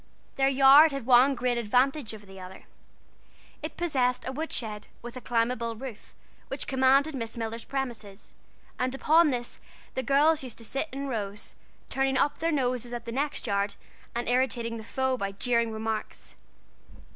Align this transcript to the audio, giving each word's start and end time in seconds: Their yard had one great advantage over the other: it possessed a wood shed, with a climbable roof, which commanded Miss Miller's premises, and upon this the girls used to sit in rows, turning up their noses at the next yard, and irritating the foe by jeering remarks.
Their 0.35 0.49
yard 0.49 0.91
had 0.91 1.05
one 1.05 1.35
great 1.35 1.59
advantage 1.59 2.11
over 2.15 2.25
the 2.25 2.39
other: 2.39 2.63
it 3.61 3.77
possessed 3.77 4.27
a 4.27 4.31
wood 4.31 4.51
shed, 4.51 4.87
with 5.03 5.15
a 5.15 5.21
climbable 5.21 5.75
roof, 5.75 6.15
which 6.47 6.65
commanded 6.65 7.13
Miss 7.13 7.37
Miller's 7.37 7.65
premises, 7.65 8.33
and 8.79 8.95
upon 8.95 9.29
this 9.29 9.59
the 9.93 10.01
girls 10.01 10.41
used 10.41 10.57
to 10.57 10.65
sit 10.65 10.87
in 10.91 11.05
rows, 11.07 11.53
turning 11.87 12.17
up 12.17 12.39
their 12.39 12.51
noses 12.51 12.95
at 12.95 13.05
the 13.05 13.11
next 13.11 13.45
yard, 13.45 13.75
and 14.15 14.27
irritating 14.27 14.77
the 14.77 14.83
foe 14.83 15.17
by 15.17 15.33
jeering 15.33 15.71
remarks. 15.71 16.33